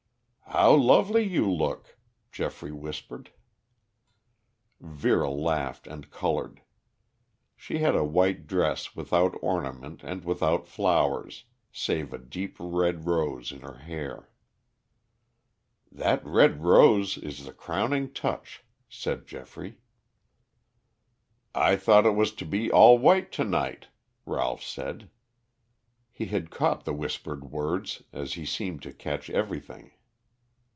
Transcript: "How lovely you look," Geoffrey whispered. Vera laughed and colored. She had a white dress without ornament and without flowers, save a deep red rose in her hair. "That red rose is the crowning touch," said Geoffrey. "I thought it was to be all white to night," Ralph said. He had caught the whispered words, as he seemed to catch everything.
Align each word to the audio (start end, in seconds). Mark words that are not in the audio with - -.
"How 0.53 0.73
lovely 0.75 1.23
you 1.23 1.49
look," 1.49 1.97
Geoffrey 2.33 2.73
whispered. 2.73 3.31
Vera 4.81 5.29
laughed 5.29 5.87
and 5.87 6.11
colored. 6.11 6.61
She 7.55 7.77
had 7.77 7.95
a 7.95 8.03
white 8.03 8.47
dress 8.47 8.93
without 8.93 9.39
ornament 9.41 10.03
and 10.03 10.25
without 10.25 10.67
flowers, 10.67 11.45
save 11.71 12.11
a 12.11 12.17
deep 12.17 12.57
red 12.59 13.05
rose 13.07 13.53
in 13.53 13.61
her 13.61 13.77
hair. 13.77 14.29
"That 15.89 16.23
red 16.25 16.61
rose 16.65 17.17
is 17.17 17.45
the 17.45 17.53
crowning 17.53 18.11
touch," 18.11 18.61
said 18.89 19.27
Geoffrey. 19.27 19.77
"I 21.55 21.77
thought 21.77 22.05
it 22.05 22.13
was 22.13 22.33
to 22.33 22.45
be 22.45 22.69
all 22.69 22.97
white 22.97 23.31
to 23.31 23.45
night," 23.45 23.87
Ralph 24.25 24.63
said. 24.63 25.09
He 26.11 26.25
had 26.25 26.51
caught 26.51 26.83
the 26.83 26.93
whispered 26.93 27.45
words, 27.51 28.03
as 28.11 28.33
he 28.33 28.45
seemed 28.45 28.81
to 28.81 28.91
catch 28.91 29.29
everything. 29.29 29.93